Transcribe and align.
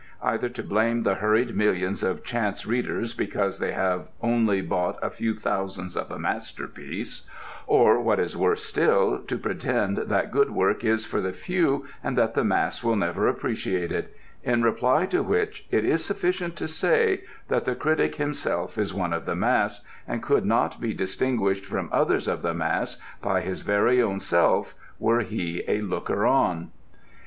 Either 0.23 0.49
to 0.49 0.63
blame 0.63 1.03
the 1.03 1.13
hurried 1.13 1.55
millions 1.55 2.01
of 2.01 2.23
chance 2.23 2.65
readers 2.65 3.13
because 3.13 3.59
they 3.59 3.71
have 3.71 4.09
only 4.19 4.59
bought 4.59 4.97
a 4.99 5.11
few 5.11 5.35
thousands 5.35 5.95
of 5.95 6.09
a 6.09 6.17
masterpiece; 6.17 7.27
or, 7.67 8.01
what 8.01 8.19
is 8.19 8.35
worse 8.35 8.63
still, 8.63 9.19
to 9.19 9.37
pretend 9.37 9.97
that 9.97 10.31
good 10.31 10.49
work 10.49 10.83
is 10.83 11.05
for 11.05 11.21
the 11.21 11.31
few 11.31 11.85
and 12.03 12.17
that 12.17 12.33
the 12.33 12.43
mass 12.43 12.83
will 12.83 12.95
never 12.95 13.27
appreciate 13.27 13.91
it 13.91 14.17
in 14.43 14.63
reply 14.63 15.05
to 15.05 15.21
which 15.21 15.67
it 15.69 15.85
is 15.85 16.03
sufficient 16.03 16.55
to 16.55 16.67
say 16.67 17.21
that 17.47 17.65
the 17.65 17.75
critic 17.75 18.15
himself 18.15 18.79
is 18.79 18.95
one 18.95 19.13
of 19.13 19.25
the 19.25 19.35
mass 19.35 19.83
and 20.07 20.23
could 20.23 20.47
not 20.47 20.81
be 20.81 20.95
distinguished 20.95 21.63
from 21.67 21.87
others 21.91 22.27
of 22.27 22.41
the 22.41 22.55
mass 22.55 22.97
by 23.21 23.39
his 23.39 23.61
very 23.61 24.01
own 24.01 24.19
self 24.19 24.73
were 24.97 25.19
he 25.21 25.63
a 25.67 25.79
looker 25.81 26.25
on. 26.25 26.71